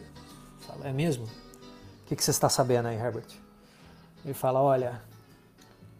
[0.61, 1.24] falo, é mesmo?
[1.24, 3.27] O que, que você está sabendo aí, Herbert?
[4.24, 5.03] Ele fala: Olha,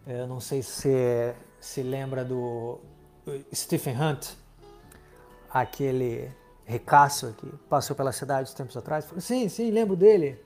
[0.07, 2.79] eu não sei se você se lembra do
[3.53, 4.33] Stephen Hunt,
[5.49, 6.31] aquele
[6.65, 9.07] ricaço que passou pela cidade tempos atrás.
[9.19, 10.39] Sim, sim, lembro dele.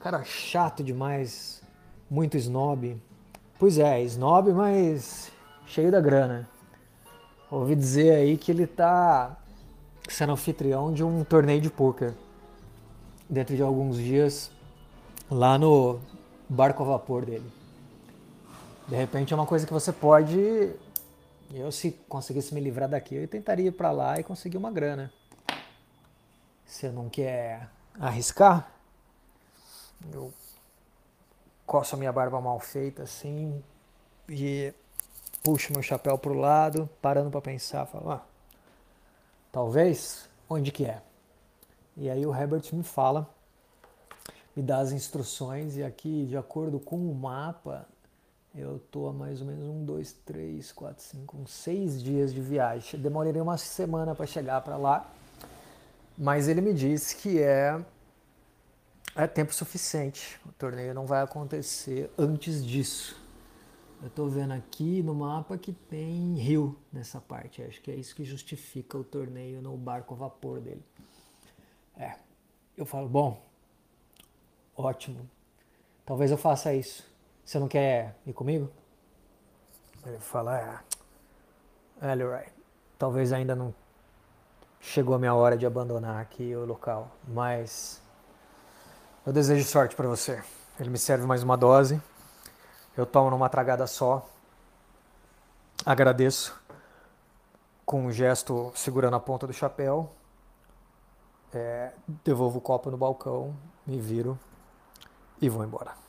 [0.00, 1.62] Cara chato demais,
[2.10, 3.00] muito snob.
[3.58, 5.32] Pois é, snob, mas
[5.66, 6.48] cheio da grana.
[7.50, 9.38] Ouvi dizer aí que ele tá
[10.08, 12.12] sendo anfitrião de um torneio de pôquer
[13.30, 14.50] dentro de alguns dias
[15.30, 16.00] lá no
[16.48, 17.63] barco a vapor dele.
[18.86, 20.74] De repente é uma coisa que você pode.
[21.52, 25.12] Eu, se conseguisse me livrar daqui, eu tentaria ir para lá e conseguir uma grana.
[26.66, 27.68] Você não quer
[27.98, 28.70] arriscar?
[30.12, 30.32] Eu
[31.66, 33.62] coço a minha barba mal feita assim
[34.28, 34.72] e
[35.42, 38.26] puxo meu chapéu pro lado, parando para pensar, falo, ah,
[39.50, 41.00] talvez, onde que é?
[41.96, 43.28] E aí o Herbert me fala,
[44.54, 47.86] me dá as instruções e aqui, de acordo com o mapa,
[48.54, 52.40] eu tô a mais ou menos um, dois, três, quatro, cinco, uns seis dias de
[52.40, 53.00] viagem.
[53.00, 55.10] Demoraria uma semana para chegar para lá,
[56.16, 57.84] mas ele me disse que é
[59.16, 60.40] é tempo suficiente.
[60.44, 63.20] O torneio não vai acontecer antes disso.
[64.02, 67.62] Eu estou vendo aqui no mapa que tem rio nessa parte.
[67.62, 70.84] Acho que é isso que justifica o torneio no barco vapor dele.
[71.96, 72.16] É.
[72.76, 73.40] Eu falo, bom,
[74.76, 75.30] ótimo.
[76.04, 77.13] Talvez eu faça isso.
[77.44, 78.70] Você não quer ir comigo?
[80.06, 80.82] Ele fala,
[82.00, 82.44] é, Leroy,
[82.98, 83.74] talvez ainda não
[84.80, 88.02] chegou a minha hora de abandonar aqui o local, mas
[89.26, 90.42] eu desejo sorte para você.
[90.78, 92.00] Ele me serve mais uma dose.
[92.96, 94.28] Eu tomo numa tragada só.
[95.84, 96.58] Agradeço
[97.84, 100.10] com um gesto segurando a ponta do chapéu.
[101.52, 101.92] É,
[102.24, 103.54] devolvo o copo no balcão,
[103.86, 104.38] me viro
[105.40, 106.03] e vou embora.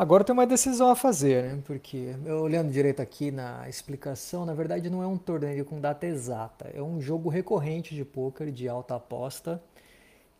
[0.00, 1.62] Agora tem uma decisão a fazer, né?
[1.66, 6.06] Porque eu olhando direito aqui na explicação, na verdade não é um torneio com data
[6.06, 9.62] exata, é um jogo recorrente de poker de alta aposta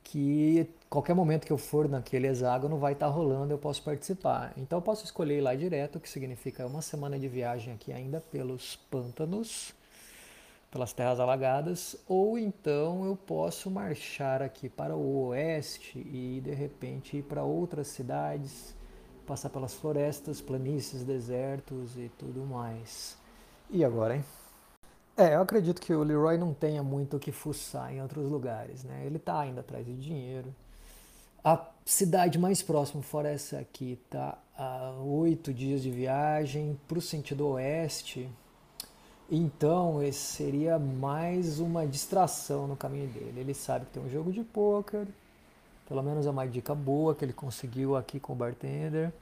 [0.02, 4.54] que qualquer momento que eu for naquele hexágono vai estar tá rolando, eu posso participar.
[4.56, 7.92] Então eu posso escolher ir lá direto, o que significa uma semana de viagem aqui
[7.92, 9.74] ainda pelos pântanos,
[10.70, 17.18] pelas terras alagadas, ou então eu posso marchar aqui para o oeste e de repente
[17.18, 18.79] ir para outras cidades
[19.30, 23.16] passar pelas florestas, planícies, desertos e tudo mais.
[23.70, 24.24] E agora, hein?
[25.16, 28.82] É, eu acredito que o Leroy não tenha muito o que fuçar em outros lugares,
[28.82, 29.04] né?
[29.06, 30.52] Ele tá ainda atrás de dinheiro.
[31.44, 37.00] A cidade mais próxima, fora essa aqui, tá a oito dias de viagem para o
[37.00, 38.28] sentido oeste.
[39.30, 43.38] Então, esse seria mais uma distração no caminho dele.
[43.38, 45.06] Ele sabe que tem um jogo de pôquer,
[45.88, 49.12] pelo menos é uma dica boa que ele conseguiu aqui com o bartender.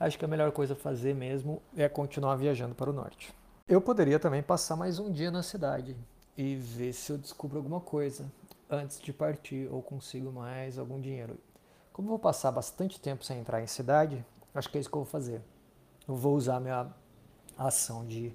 [0.00, 3.34] Acho que a melhor coisa a fazer mesmo é continuar viajando para o norte.
[3.68, 5.96] Eu poderia também passar mais um dia na cidade
[6.36, 8.30] e ver se eu descubro alguma coisa
[8.70, 11.36] antes de partir ou consigo mais algum dinheiro.
[11.92, 15.02] Como vou passar bastante tempo sem entrar em cidade, acho que é isso que eu
[15.02, 15.42] vou fazer.
[16.06, 16.86] Eu vou usar minha
[17.58, 18.32] ação de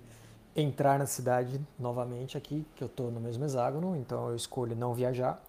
[0.54, 4.94] entrar na cidade novamente aqui, que eu estou no mesmo hexágono, então eu escolho não
[4.94, 5.42] viajar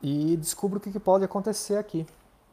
[0.00, 2.06] e descubro o que, que pode acontecer aqui.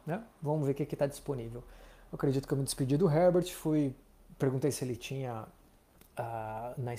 [0.08, 0.24] Né?
[0.42, 1.64] Vamos ver o que está disponível.
[2.12, 3.94] Eu acredito que eu me despedi do Herbert, fui,
[4.38, 5.44] perguntei se ele tinha
[6.18, 6.96] uh, na,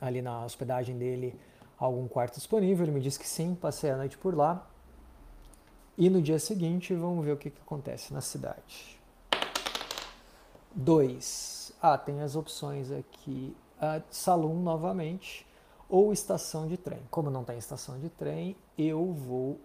[0.00, 1.38] ali na hospedagem dele
[1.76, 2.84] algum quarto disponível.
[2.84, 4.66] Ele me disse que sim, passei a noite por lá.
[5.98, 9.00] E no dia seguinte, vamos ver o que, que acontece na cidade.
[10.74, 11.72] 2.
[11.82, 13.54] Ah, tem as opções aqui.
[13.78, 15.46] Uh, Salão novamente
[15.88, 17.00] ou estação de trem.
[17.10, 19.60] Como não tem estação de trem, eu vou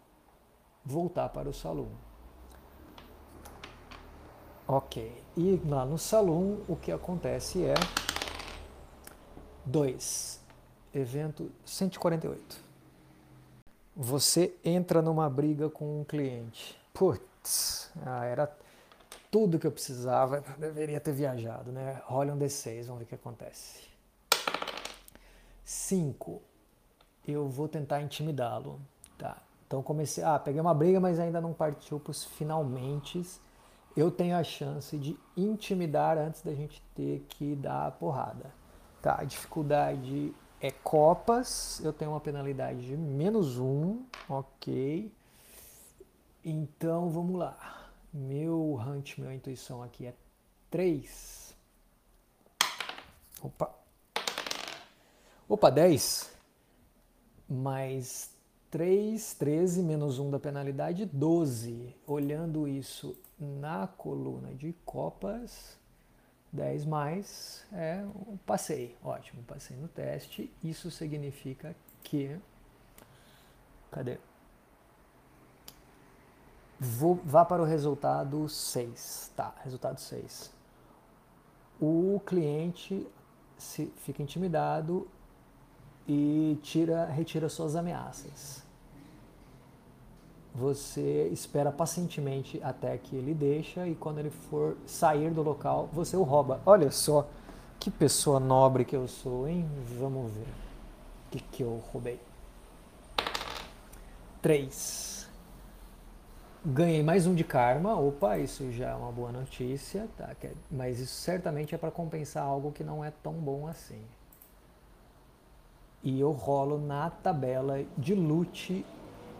[0.83, 1.87] voltar para o salão.
[4.67, 5.23] Ok.
[5.37, 7.75] E lá no salão o que acontece é
[9.65, 10.41] 2.
[10.93, 12.65] Evento 148.
[13.95, 16.77] Você entra numa briga com um cliente.
[16.93, 18.57] Putz, ah, era
[19.31, 20.43] tudo que eu precisava.
[20.57, 22.01] deveria ter viajado, né?
[22.05, 23.87] Rola um D6, vamos ver o que acontece.
[25.63, 26.41] 5.
[27.25, 28.81] Eu vou tentar intimidá-lo.
[29.17, 29.37] Tá.
[29.65, 33.23] Então comecei, ah, peguei uma briga, mas ainda não partiu para os finalmente.
[33.97, 38.53] Eu tenho a chance de intimidar antes da gente ter que dar a porrada.
[39.01, 45.11] Tá, a dificuldade é copas, eu tenho uma penalidade de menos um, ok.
[46.45, 47.89] Então vamos lá.
[48.13, 50.13] Meu hunt, minha intuição aqui é
[50.69, 51.55] 3.
[53.41, 53.73] Opa.
[55.49, 56.37] Opa, 10.
[57.49, 58.29] Mais
[58.69, 61.95] 3, 13 menos 1 da penalidade, 12.
[62.05, 65.77] Olhando isso na coluna de copas,
[66.51, 68.03] 10 mais, é,
[68.45, 68.95] passei.
[69.03, 70.51] Ótimo, passei no teste.
[70.63, 72.37] Isso significa que.
[73.91, 74.17] Cadê?
[76.79, 79.31] Vou, vá para o resultado 6.
[79.35, 80.51] Tá, resultado 6.
[81.79, 83.07] O cliente
[83.57, 85.07] se, fica intimidado
[86.07, 88.66] e tira, retira suas ameaças.
[90.57, 96.17] Você espera pacientemente até que ele deixa e quando ele for sair do local, você
[96.17, 96.59] o rouba.
[96.65, 97.27] Olha só
[97.79, 99.69] que pessoa nobre que eu sou, hein?
[99.99, 102.19] Vamos ver o que, que eu roubei.
[104.41, 105.29] 3.
[106.65, 107.95] Ganhei mais um de karma.
[107.95, 110.35] Opa, isso já é uma boa notícia, tá?
[110.41, 114.01] É, mas isso certamente é para compensar algo que não é tão bom assim
[116.03, 118.85] e eu rolo na tabela de loot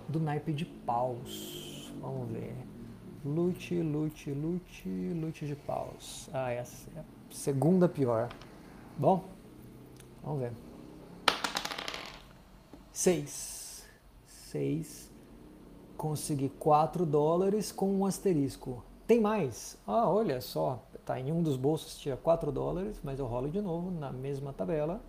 [0.08, 1.92] do naipe de paus.
[2.02, 2.56] Vamos ver.
[3.26, 6.30] Lute, lute, lute, lute de paus.
[6.34, 8.30] Ah, essa é a segunda pior.
[8.98, 9.26] Bom,
[10.24, 10.52] vamos ver.
[12.92, 13.86] Seis.
[14.28, 15.12] Seis.
[15.98, 18.84] Consegui 4 dólares com um asterisco.
[19.08, 19.78] Tem mais.
[19.86, 20.84] Ah, olha só.
[21.06, 24.54] Tá, em um dos bolsos tinha 4 dólares, mas eu rolo de novo na mesma
[24.54, 25.02] tabela.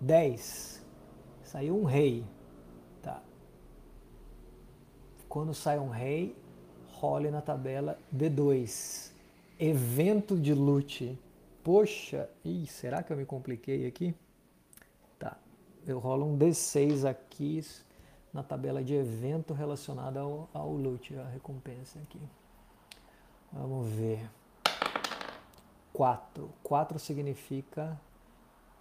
[0.00, 0.84] 10.
[1.44, 2.24] Saiu um rei.
[5.28, 6.36] Quando sai um rei,
[6.92, 9.10] role na tabela D2.
[9.58, 11.18] Evento de loot.
[11.62, 14.14] Poxa, ih, será que eu me compliquei aqui?
[15.18, 15.36] Tá.
[15.86, 17.64] Eu rolo um D6 aqui
[18.32, 22.20] na tabela de evento relacionado ao, ao loot, a recompensa aqui.
[23.52, 24.28] Vamos ver.
[25.92, 26.50] 4.
[26.62, 27.98] 4 significa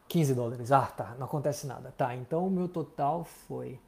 [0.10, 0.72] 15 dólares.
[0.72, 1.94] Ah, tá, não acontece nada.
[1.98, 3.80] Tá, então o meu total foi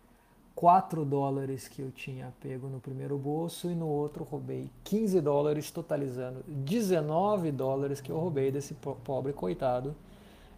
[0.58, 5.70] 4 dólares que eu tinha pego no primeiro bolso e no outro roubei 15 dólares,
[5.70, 9.96] totalizando 19 dólares que eu roubei desse pobre coitado.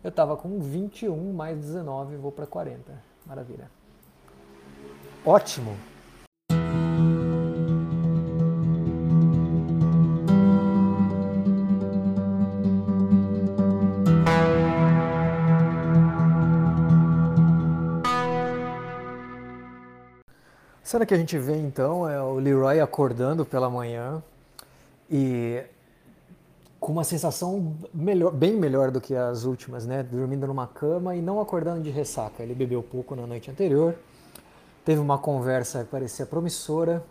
[0.02, 2.94] Eu tava com 21 mais 19, vou para 40.
[3.26, 3.70] Maravilha.
[5.26, 5.76] Ótimo!
[20.90, 24.24] Cena que a gente vê então é o Leroy acordando pela manhã
[25.08, 25.62] e
[26.80, 30.02] com uma sensação melhor, bem melhor do que as últimas, né?
[30.02, 32.42] Dormindo numa cama e não acordando de ressaca.
[32.42, 33.94] Ele bebeu pouco na noite anterior,
[34.84, 37.04] teve uma conversa que parecia promissora.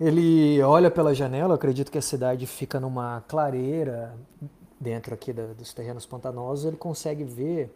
[0.00, 4.14] Ele olha pela janela, acredito que a cidade fica numa clareira
[4.80, 6.64] dentro aqui da, dos terrenos pantanosos.
[6.64, 7.70] Ele consegue ver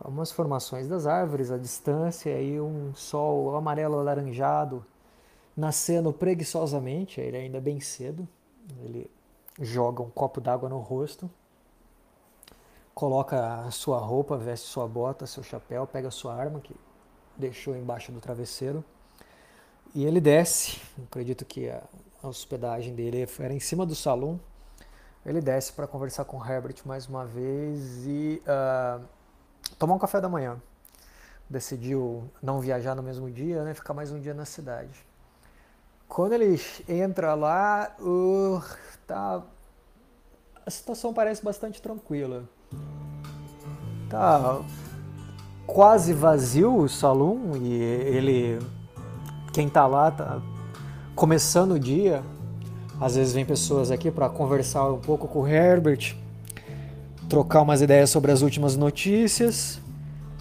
[0.00, 4.84] algumas formações das árvores à distância e um sol amarelo alaranjado
[5.56, 8.26] nascendo preguiçosamente, ele ainda bem cedo.
[8.82, 9.10] Ele
[9.60, 11.30] joga um copo d'água no rosto,
[12.94, 16.74] coloca a sua roupa, veste sua bota, seu chapéu, pega sua arma que
[17.36, 18.84] deixou embaixo do travesseiro
[19.94, 20.80] e ele desce.
[21.04, 21.82] Acredito que a,
[22.22, 24.38] hospedagem dele era em cima do salão.
[25.24, 29.04] Ele desce para conversar com Herbert mais uma vez e uh,
[29.78, 30.56] tomar um café da manhã.
[31.48, 33.74] Decidiu não viajar no mesmo dia, né?
[33.74, 35.04] Ficar mais um dia na cidade.
[36.08, 38.62] Quando ele entra lá, uh,
[39.06, 39.42] tá,
[40.66, 42.44] a situação parece bastante tranquila.
[44.08, 44.60] Tá
[45.66, 48.58] quase vazio o salão e ele,
[49.52, 50.42] quem tá lá, tá
[51.14, 52.22] começando o dia.
[53.00, 56.16] Às vezes vem pessoas aqui para conversar um pouco com o Herbert,
[57.30, 59.80] trocar umas ideias sobre as últimas notícias.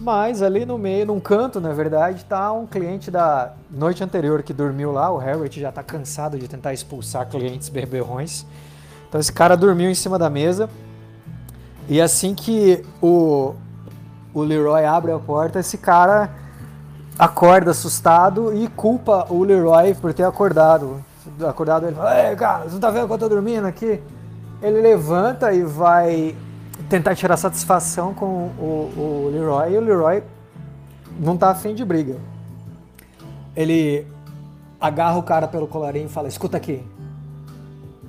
[0.01, 4.53] Mas ali no meio, num canto, na verdade, tá um cliente da noite anterior que
[4.53, 5.11] dormiu lá.
[5.11, 8.45] O Herbert já tá cansado de tentar expulsar clientes beberrões.
[9.07, 10.69] Então esse cara dormiu em cima da mesa.
[11.87, 13.53] E assim que o,
[14.33, 16.29] o Leroy abre a porta, esse cara
[17.17, 21.03] acorda assustado e culpa o Leroy por ter acordado.
[21.47, 24.01] Acordado ele fala, Ei, cara, você não tá vendo que eu tô dormindo aqui?
[24.61, 26.35] Ele levanta e vai
[26.87, 30.23] tentar tirar satisfação com o, o Leroy e o Leroy
[31.19, 32.17] não tá afim de briga.
[33.55, 34.07] Ele
[34.79, 36.83] agarra o cara pelo colarinho e fala: Escuta aqui,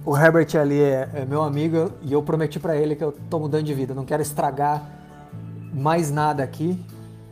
[0.05, 3.39] o Herbert ali é, é meu amigo e eu prometi para ele que eu tô
[3.39, 4.83] mudando de vida, não quero estragar
[5.73, 6.79] mais nada aqui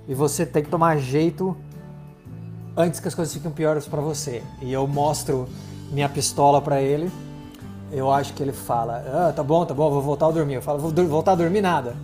[0.06, 1.56] e você tem que tomar jeito
[2.76, 4.42] antes que as coisas fiquem piores para você.
[4.62, 5.48] E eu mostro
[5.90, 7.10] minha pistola para ele
[7.90, 10.54] eu acho que ele fala: ah, tá bom, tá bom, vou voltar a dormir.
[10.54, 11.96] Eu falo: vou voltar a dormir nada.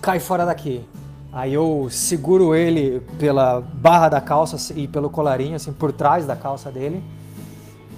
[0.00, 0.84] Cai fora daqui.
[1.32, 6.36] Aí eu seguro ele pela barra da calça e pelo colarinho, assim, por trás da
[6.36, 7.02] calça dele.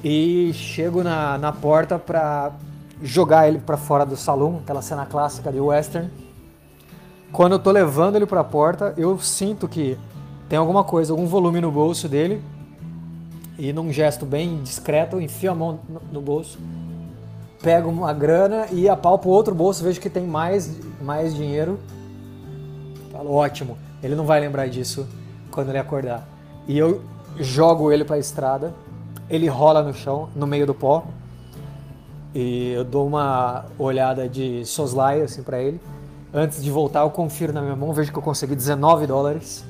[0.05, 2.53] E chego na, na porta pra
[3.03, 6.11] jogar ele para fora do salão, aquela cena clássica de western.
[7.33, 9.99] Quando eu tô levando ele para a porta, eu sinto que
[10.49, 12.41] tem alguma coisa, algum volume no bolso dele.
[13.59, 15.81] E num gesto bem discreto, enfio a mão
[16.13, 16.59] no bolso
[17.65, 21.81] pego uma grana e apalpo outro bolso, vejo que tem mais, mais dinheiro.
[23.11, 25.09] Falo, ótimo, ele não vai lembrar disso
[25.51, 26.29] quando ele acordar.
[26.69, 27.01] E eu
[27.39, 28.75] jogo ele para a estrada,
[29.31, 31.07] ele rola no chão, no meio do pó.
[32.35, 35.81] E eu dou uma olhada de soslaio assim para ele.
[36.35, 39.65] Antes de voltar, eu confiro na minha mão, vejo que eu consegui 19 dólares.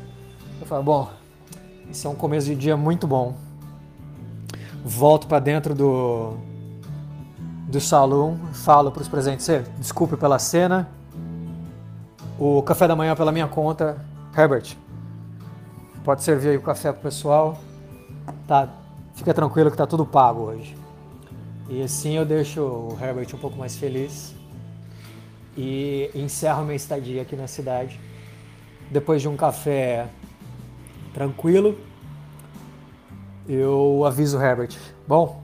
[0.60, 1.10] Eu falo, bom,
[1.88, 3.34] isso é um começo de dia muito bom.
[4.84, 6.34] Volto para dentro do,
[7.74, 9.48] do salão, falo para os presentes,
[9.78, 10.88] desculpe pela cena,
[12.38, 13.98] o café da manhã pela minha conta,
[14.36, 14.76] Herbert,
[16.04, 17.58] pode servir aí o café pro pessoal,
[18.46, 18.68] tá
[19.14, 20.76] fica tranquilo que tá tudo pago hoje.
[21.68, 24.34] E assim eu deixo o Herbert um pouco mais feliz
[25.56, 27.98] e encerro minha estadia aqui na cidade.
[28.90, 30.08] Depois de um café
[31.12, 31.76] tranquilo,
[33.48, 34.76] eu aviso o Herbert.
[35.06, 35.43] Bom,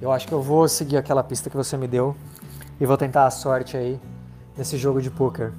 [0.00, 2.14] eu acho que eu vou seguir aquela pista que você me deu
[2.80, 4.00] e vou tentar a sorte aí
[4.56, 5.52] nesse jogo de poker.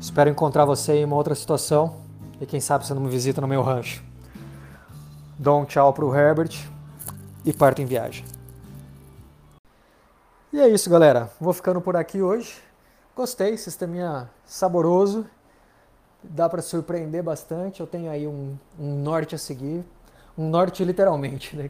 [0.00, 1.96] Espero encontrar você em uma outra situação
[2.40, 4.02] e quem sabe você não me visita no meu rancho.
[5.38, 6.52] Dou um tchau pro Herbert
[7.44, 8.24] e parto em viagem.
[10.52, 11.28] E é isso, galera.
[11.40, 12.54] Vou ficando por aqui hoje.
[13.16, 15.26] Gostei, sisteminha saboroso.
[16.22, 17.80] Dá para surpreender bastante.
[17.80, 19.84] Eu tenho aí um, um, norte a seguir.
[20.38, 21.68] Um norte literalmente, né?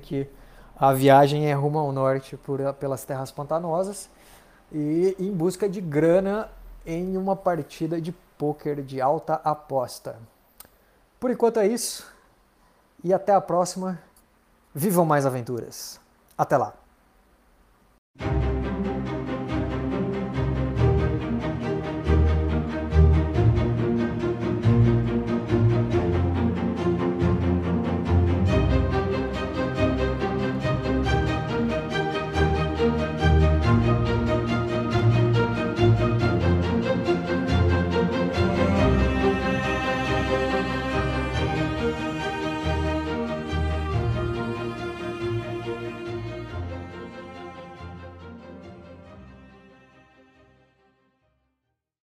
[0.77, 4.09] A viagem é rumo ao norte por, pelas terras pantanosas
[4.72, 6.49] e em busca de grana
[6.85, 10.18] em uma partida de pôquer de alta aposta.
[11.20, 12.12] Por enquanto é isso
[13.03, 13.99] e até a próxima.
[14.75, 16.01] Vivam mais aventuras.
[16.37, 16.75] Até lá!